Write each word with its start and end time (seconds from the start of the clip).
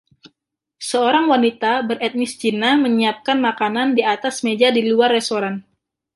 Seorang 0.89 1.25
wanita 1.33 1.71
beretnis 1.89 2.33
Cina 2.41 2.71
menyiapkan 2.85 3.37
makanan 3.47 3.87
di 3.97 4.01
atas 4.15 4.35
meja 4.45 4.67
di 4.75 4.81
luar 4.89 5.09
restoran. 5.17 5.55